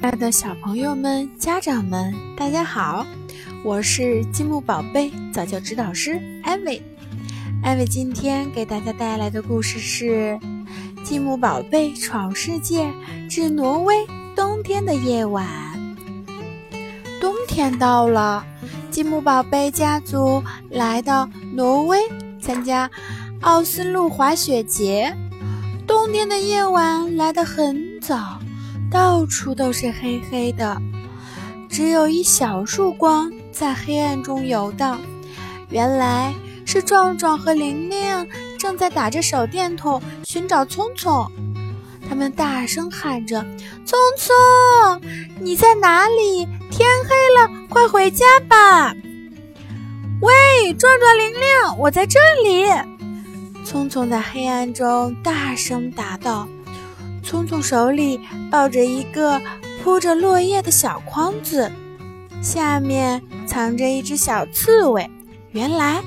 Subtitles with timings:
[0.00, 3.04] 亲爱的小朋友们、家长们，大家好！
[3.62, 6.82] 我是积木宝贝早教指导师艾薇。
[7.62, 10.40] 艾薇今天给大家带来的故事是
[11.04, 12.90] 《积木宝贝闯世界
[13.28, 13.94] 之挪威
[14.34, 15.46] 冬天的夜晚》。
[17.20, 18.42] 冬天到了，
[18.90, 21.98] 积木宝贝家族来到挪威
[22.40, 22.90] 参加
[23.42, 25.14] 奥斯陆滑雪节。
[25.86, 28.40] 冬天的夜晚来得很早。
[28.90, 30.80] 到处都是黑黑的，
[31.68, 35.00] 只有一小束光在黑暗中游荡。
[35.68, 36.34] 原来
[36.66, 41.30] 是壮壮和玲玲正在打着手电筒寻找聪聪。
[42.08, 43.46] 他们大声喊着
[43.86, 45.00] ：“聪聪，
[45.38, 46.44] 你在哪里？
[46.68, 48.92] 天黑了，快回家吧！”
[50.20, 52.66] 喂，壮壮、玲玲，我在这里！
[53.64, 56.48] 聪聪在黑暗中大声答道。
[57.22, 58.20] 聪聪手里
[58.50, 59.40] 抱着一个
[59.82, 61.70] 铺着落叶的小筐子，
[62.42, 65.08] 下面藏着一只小刺猬。
[65.52, 66.02] 原来，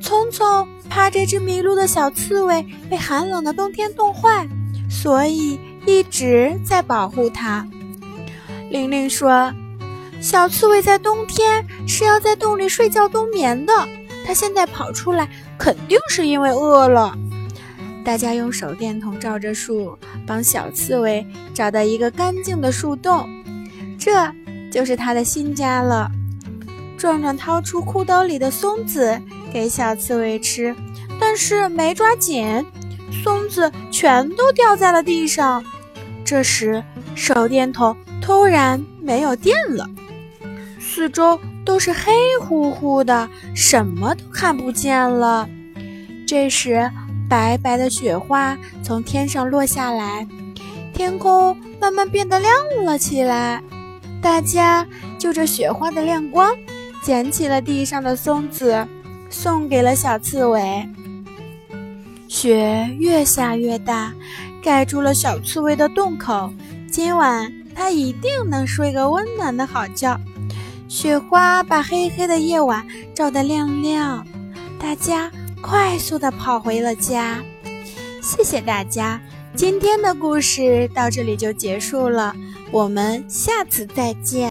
[0.00, 4.48] 聪聪怕这只迷路的小刺猬被寒冷的冬天冻坏，
[4.90, 7.66] 所以一直在保护它。
[8.70, 9.52] 玲玲说
[10.20, 13.72] ：“小刺猬在冬天是要在洞里睡觉冬眠的，
[14.26, 17.16] 它现在跑出来，肯定是因为饿了。”
[18.04, 23.28] 大家用手电筒照着树，帮小刺猬找到一个干净的树洞，
[23.98, 24.10] 这
[24.70, 26.10] 就是它的新家了。
[26.96, 29.20] 壮壮掏出裤兜里的松子
[29.52, 30.74] 给小刺猬吃，
[31.20, 32.64] 但是没抓紧，
[33.22, 35.62] 松子全都掉在了地上。
[36.24, 36.82] 这时，
[37.14, 39.86] 手电筒突然没有电了，
[40.80, 45.46] 四周都是黑乎乎的，什么都看不见了。
[46.26, 46.90] 这时。
[47.28, 50.26] 白白的雪花从天上落下来，
[50.94, 52.52] 天空慢慢变得亮
[52.84, 53.62] 了起来。
[54.20, 54.86] 大家
[55.18, 56.50] 就着雪花的亮光，
[57.02, 58.86] 捡起了地上的松子，
[59.30, 60.88] 送给了小刺猬。
[62.26, 64.12] 雪越下越大，
[64.62, 66.50] 盖住了小刺猬的洞口。
[66.90, 70.18] 今晚它一定能睡个温暖的好觉。
[70.88, 74.26] 雪花把黑黑的夜晚照得亮亮，
[74.80, 75.30] 大家。
[75.60, 77.42] 快速的跑回了家，
[78.22, 79.20] 谢谢大家，
[79.54, 82.34] 今天的故事到这里就结束了，
[82.70, 84.46] 我们下次再见。